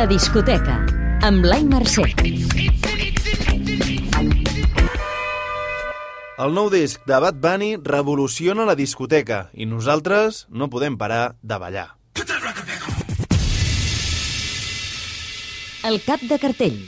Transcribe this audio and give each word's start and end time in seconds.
La 0.00 0.06
discoteca, 0.08 0.78
amb 1.28 1.42
Blai 1.44 1.60
Mercè. 1.68 2.06
El 6.40 6.54
nou 6.56 6.70
disc 6.72 7.02
de 7.04 7.18
Bad 7.20 7.36
Bunny 7.42 7.74
revoluciona 7.84 8.64
la 8.64 8.72
discoteca 8.78 9.50
i 9.52 9.66
nosaltres 9.68 10.46
no 10.48 10.70
podem 10.72 10.96
parar 10.96 11.34
de 11.42 11.58
ballar. 11.60 11.84
El 15.84 16.00
cap 16.06 16.24
de 16.32 16.38
cartell. 16.46 16.80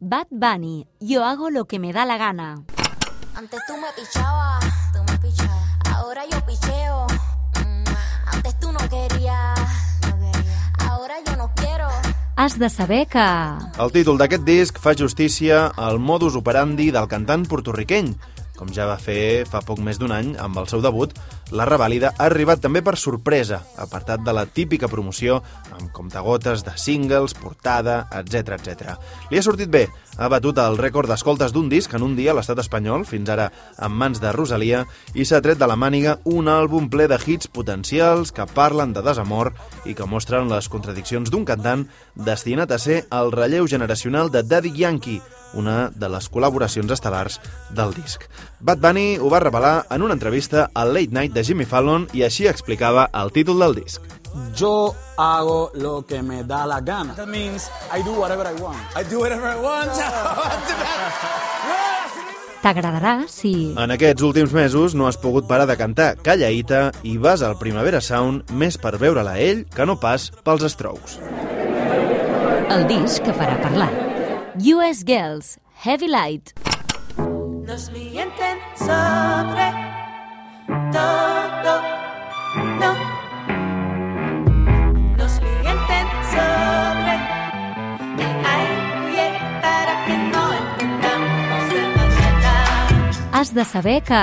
Bad 0.00 0.26
Bunny, 0.34 0.88
yo 0.98 1.22
hago 1.24 1.50
lo 1.50 1.66
que 1.66 1.78
me 1.78 1.92
da 1.92 2.04
la 2.04 2.18
gana. 2.18 2.64
Antes 3.36 3.60
tú 3.68 3.76
me 3.78 3.94
pichabas, 3.94 4.66
tú 4.92 4.98
me 5.06 5.18
pichabas. 5.18 5.94
Ahora 5.94 6.24
yo 6.26 6.44
picheo. 6.44 7.06
Mm, 7.62 7.84
Antes 8.34 8.58
tú 8.58 8.72
no 8.72 8.80
querías, 8.90 9.27
Has 12.38 12.56
de 12.56 12.68
saber 12.70 13.08
que... 13.10 13.22
El 13.82 13.90
títol 13.90 14.14
d'aquest 14.20 14.44
disc 14.46 14.76
fa 14.78 14.92
justícia 14.94 15.64
al 15.74 15.96
modus 15.98 16.36
operandi 16.38 16.92
del 16.94 17.08
cantant 17.10 17.42
portorriqueny. 17.50 18.12
Com 18.58 18.72
ja 18.74 18.88
va 18.90 18.98
fer 18.98 19.46
fa 19.46 19.60
poc 19.62 19.78
més 19.78 20.00
d'un 20.00 20.10
any 20.10 20.32
amb 20.42 20.58
el 20.58 20.66
seu 20.66 20.82
debut, 20.82 21.12
la 21.54 21.64
revàlida 21.68 22.10
ha 22.16 22.26
arribat 22.26 22.60
també 22.60 22.82
per 22.84 22.96
sorpresa, 22.98 23.60
apartat 23.78 24.24
de 24.26 24.34
la 24.34 24.44
típica 24.44 24.90
promoció 24.90 25.38
amb 25.70 25.92
comptagotes 25.94 26.64
de 26.66 26.74
singles, 26.76 27.36
portada, 27.38 28.02
etc 28.18 28.58
etc. 28.58 28.98
Li 29.30 29.38
ha 29.38 29.44
sortit 29.46 29.70
bé, 29.70 29.86
ha 30.18 30.28
batut 30.28 30.58
el 30.58 30.76
rècord 30.76 31.08
d'escoltes 31.08 31.54
d'un 31.54 31.70
disc 31.70 31.94
en 31.94 32.02
un 32.02 32.18
dia 32.18 32.34
a 32.34 32.36
l'estat 32.36 32.58
espanyol, 32.58 33.06
fins 33.06 33.30
ara 33.30 33.48
en 33.78 33.94
mans 33.94 34.20
de 34.20 34.34
Rosalia, 34.34 34.82
i 35.14 35.24
s'ha 35.24 35.40
tret 35.44 35.62
de 35.62 35.70
la 35.70 35.78
màniga 35.78 36.18
un 36.26 36.50
àlbum 36.50 36.90
ple 36.90 37.06
de 37.08 37.20
hits 37.24 37.48
potencials 37.48 38.34
que 38.34 38.48
parlen 38.58 38.92
de 38.92 39.06
desamor 39.06 39.54
i 39.86 39.94
que 39.94 40.10
mostren 40.10 40.50
les 40.50 40.68
contradiccions 40.68 41.30
d'un 41.30 41.46
cantant 41.46 41.86
destinat 42.14 42.74
a 42.74 42.82
ser 42.82 43.04
el 43.14 43.32
relleu 43.32 43.70
generacional 43.70 44.32
de 44.34 44.42
Daddy 44.42 44.74
Yankee, 44.74 45.22
una 45.54 45.90
de 45.94 46.08
les 46.12 46.28
col·laboracions 46.30 46.92
estel·lars 46.92 47.38
del 47.70 47.94
disc. 47.96 48.24
Bad 48.60 48.82
Bunny 48.82 49.18
ho 49.18 49.30
va 49.32 49.40
revelar 49.44 49.86
en 49.90 50.02
una 50.02 50.14
entrevista 50.18 50.70
al 50.74 50.94
Late 50.94 51.12
Night 51.12 51.32
de 51.32 51.44
Jimmy 51.44 51.64
Fallon 51.64 52.08
i 52.12 52.24
així 52.26 52.48
explicava 52.48 53.08
el 53.12 53.32
títol 53.32 53.58
del 53.64 53.74
disc. 53.80 54.02
Yo 54.54 54.94
hago 55.16 55.70
lo 55.74 56.04
que 56.06 56.22
me 56.22 56.44
da 56.44 56.66
la 56.66 56.80
gana. 56.80 57.14
That 57.14 57.28
means 57.28 57.70
I 57.94 58.02
do 58.02 58.12
whatever 58.12 58.46
I 58.46 58.60
want. 58.60 58.78
I 58.96 59.04
do 59.08 59.20
whatever 59.20 59.48
I 59.48 59.56
want. 59.56 59.90
T'agradarà 62.62 63.22
si... 63.30 63.52
En 63.78 63.94
aquests 63.94 64.24
últims 64.26 64.52
mesos 64.52 64.94
no 64.98 65.06
has 65.06 65.18
pogut 65.20 65.46
parar 65.48 65.68
de 65.70 65.78
cantar 65.78 66.16
Callaïta 66.26 66.88
i 67.06 67.14
vas 67.16 67.44
al 67.46 67.56
Primavera 67.60 68.02
Sound 68.02 68.50
més 68.50 68.76
per 68.82 68.96
veure-la 68.98 69.38
ell 69.38 69.64
que 69.74 69.86
no 69.86 69.98
pas 70.02 70.30
pels 70.44 70.66
Strokes. 70.74 71.20
El 72.68 72.84
disc 72.90 73.22
que 73.24 73.32
farà 73.32 73.56
parlar. 73.62 74.07
US 74.60 75.04
Girls, 75.04 75.56
Heavy 75.84 76.08
Light. 76.08 76.52
Nos 77.64 77.92
mienten 77.92 78.58
sobre 78.76 79.97
Has 93.48 93.54
de 93.54 93.64
saber 93.64 94.02
que... 94.04 94.16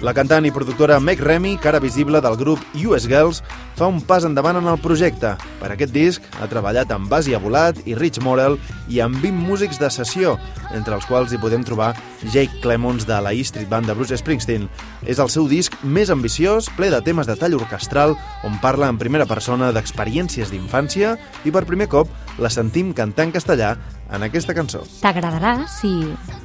La 0.00 0.14
cantant 0.16 0.46
i 0.48 0.50
productora 0.54 0.96
Meg 0.96 1.20
Remy, 1.20 1.58
cara 1.60 1.76
visible 1.76 2.22
del 2.24 2.38
grup 2.40 2.62
US 2.86 3.04
Girls, 3.04 3.42
fa 3.76 3.84
un 3.84 3.98
pas 4.00 4.24
endavant 4.24 4.56
en 4.56 4.70
el 4.70 4.78
projecte. 4.80 5.34
Per 5.60 5.68
aquest 5.74 5.92
disc 5.92 6.24
ha 6.40 6.48
treballat 6.48 6.88
amb 6.96 7.12
Basia 7.12 7.36
Volat 7.42 7.82
i 7.84 7.92
Rich 7.92 8.22
Morel 8.24 8.56
i 8.88 9.02
amb 9.04 9.20
20 9.20 9.44
músics 9.44 9.76
de 9.76 9.90
sessió, 9.92 10.38
entre 10.72 10.96
els 10.96 11.04
quals 11.04 11.34
hi 11.34 11.42
podem 11.42 11.66
trobar 11.68 11.90
Jake 12.22 12.62
Clemons 12.64 13.04
de 13.04 13.20
la 13.20 13.34
E 13.36 13.44
Street 13.44 13.68
Band 13.68 13.92
de 13.92 13.98
Bruce 13.98 14.16
Springsteen. 14.16 14.64
És 15.04 15.20
el 15.20 15.28
seu 15.28 15.50
disc 15.52 15.76
més 15.84 16.08
ambiciós, 16.08 16.72
ple 16.72 16.88
de 16.88 17.02
temes 17.04 17.28
de 17.28 17.36
tall 17.36 17.58
orquestral, 17.60 18.16
on 18.48 18.56
parla 18.64 18.88
en 18.88 18.96
primera 18.96 19.28
persona 19.28 19.68
d'experiències 19.76 20.48
d'infància 20.48 21.18
i 21.44 21.52
per 21.52 21.68
primer 21.68 21.92
cop 21.92 22.08
la 22.40 22.48
sentim 22.48 22.96
cantar 22.96 23.28
en 23.28 23.36
castellà 23.36 23.74
en 24.08 24.24
aquesta 24.24 24.56
cançó. 24.56 24.86
T'agradarà 25.04 25.58
si... 25.68 25.92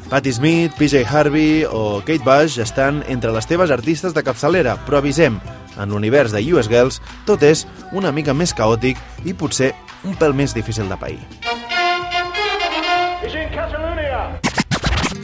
Patti 0.10 0.32
Smith, 0.32 0.72
PJ 0.78 1.04
Harvey 1.06 1.66
o 1.66 2.00
Kate 2.00 2.24
Bush 2.24 2.62
estan 2.64 3.04
entre 3.12 3.34
les 3.36 3.48
teves 3.48 3.72
artistes 3.76 4.14
de 4.16 4.24
capçalera, 4.24 4.78
però 4.88 5.02
avisem, 5.02 5.36
en 5.76 5.92
l'univers 5.92 6.32
de 6.32 6.40
US 6.54 6.70
Girls 6.72 7.02
tot 7.28 7.44
és 7.44 7.66
una 7.92 8.14
mica 8.16 8.34
més 8.34 8.56
caòtic 8.56 9.02
i 9.28 9.36
potser 9.36 9.74
un 10.08 10.16
pèl 10.16 10.32
més 10.32 10.56
difícil 10.56 10.88
de 10.88 10.96
pair. 10.96 11.20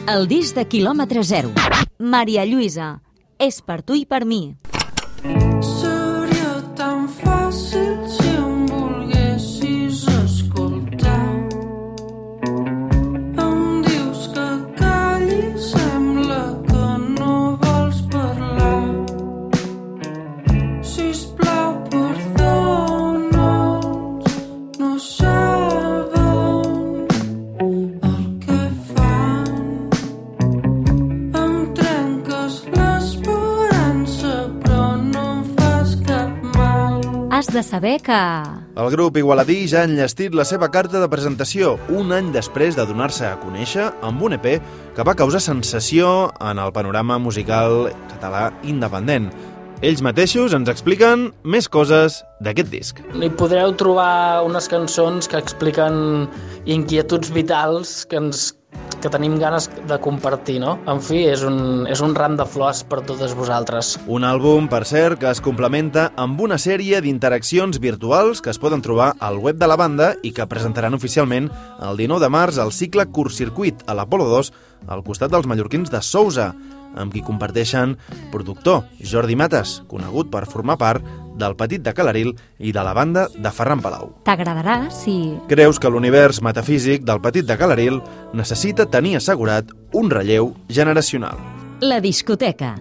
El 0.03 0.27
disc 0.27 0.59
de 0.59 0.67
quilòmetre 0.67 1.23
zero. 1.23 1.53
Maria 1.97 2.43
Lluïsa. 2.43 2.97
És 3.39 3.61
per 3.63 3.81
tu 3.88 3.95
i 3.95 4.03
per 4.05 4.25
mi. 4.27 4.51
De 37.53 37.62
saber 37.62 38.02
que... 38.02 38.18
El 38.75 38.90
grup 38.90 39.18
igualadí 39.22 39.68
ja 39.69 39.84
ha 39.84 39.88
enllestit 39.88 40.34
la 40.34 40.46
seva 40.50 40.72
carta 40.74 40.97
de 40.97 41.09
presentació 41.09 41.75
un 41.94 42.09
any 42.16 42.31
després 42.34 42.74
de 42.74 42.86
donar-se 42.90 43.28
a 43.30 43.36
conèixer 43.38 43.91
amb 44.02 44.24
un 44.25 44.34
EP 44.40 44.47
que 44.96 45.06
va 45.06 45.14
causar 45.14 45.41
sensació 45.44 46.31
en 46.41 46.58
el 46.58 46.74
panorama 46.74 47.19
musical 47.22 47.91
català 48.09 48.47
independent. 48.66 49.30
Ells 49.86 50.02
mateixos 50.02 50.56
ens 50.58 50.72
expliquen 50.72 51.28
més 51.44 51.69
coses 51.69 52.24
d'aquest 52.41 52.74
disc. 52.74 53.03
Hi 53.14 53.30
podreu 53.38 53.75
trobar 53.78 54.41
unes 54.47 54.70
cançons 54.72 55.30
que 55.30 55.38
expliquen 55.38 56.25
inquietuds 56.66 57.30
vitals 57.38 58.02
que 58.09 58.18
ens 58.24 58.50
que 59.03 59.12
tenim 59.12 59.36
ganes 59.40 59.68
de 59.90 59.97
compartir, 60.00 60.62
no? 60.64 60.78
En 60.88 61.02
fi, 61.03 61.25
és 61.28 61.44
un, 61.44 61.84
és 61.91 62.00
un 62.03 62.16
ram 62.16 62.38
de 62.40 62.46
flors 62.47 62.86
per 62.88 63.02
totes 63.03 63.36
vosaltres. 63.36 63.97
Un 64.08 64.24
àlbum, 64.24 64.69
per 64.72 64.86
cert, 64.88 65.19
que 65.19 65.28
es 65.30 65.44
complementa 65.44 66.09
amb 66.16 66.40
una 66.46 66.56
sèrie 66.62 67.02
d'interaccions 67.03 67.81
virtuals 67.84 68.40
que 68.40 68.53
es 68.53 68.62
poden 68.62 68.84
trobar 68.86 69.12
al 69.19 69.41
web 69.44 69.59
de 69.59 69.68
la 69.68 69.78
banda 69.80 70.14
i 70.24 70.31
que 70.31 70.47
presentaran 70.47 70.96
oficialment 70.96 71.52
el 71.84 72.00
19 72.00 72.24
de 72.24 72.31
març 72.31 72.62
al 72.64 72.72
cicle 72.72 73.09
Curtcircuit 73.12 73.84
a 73.86 73.97
l'Apolo 73.97 74.30
2 74.31 74.53
al 74.88 75.03
costat 75.03 75.31
dels 75.34 75.47
mallorquins 75.50 75.91
de 75.91 76.00
Sousa, 76.03 76.53
amb 76.96 77.12
qui 77.12 77.24
comparteixen 77.25 77.97
productor 78.31 78.84
Jordi 79.02 79.35
Mates, 79.35 79.81
conegut 79.90 80.31
per 80.31 80.46
formar 80.47 80.78
part 80.80 81.03
del 81.39 81.55
Petit 81.59 81.83
de 81.83 81.94
Calaril 81.94 82.33
i 82.59 82.73
de 82.73 82.83
la 82.85 82.94
banda 82.94 83.27
de 83.33 83.51
Ferran 83.51 83.81
Palau. 83.83 84.11
T'agradarà 84.27 84.89
si... 84.94 85.35
Creus 85.51 85.79
que 85.79 85.91
l'univers 85.91 86.41
metafísic 86.45 87.05
del 87.07 87.21
Petit 87.23 87.47
de 87.47 87.57
Calaril 87.59 88.01
necessita 88.33 88.89
tenir 88.89 89.17
assegurat 89.19 89.69
un 89.93 90.11
relleu 90.13 90.53
generacional. 90.69 91.39
La 91.81 91.99
discoteca. 92.03 92.75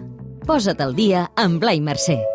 Posa't 0.47 0.81
al 0.83 0.95
dia 0.95 1.27
amb 1.39 1.61
Blai 1.63 1.79
Mercè. 1.79 2.32